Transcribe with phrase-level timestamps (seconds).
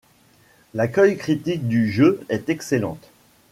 [0.73, 2.97] L’accueil critique du jeu est excellent.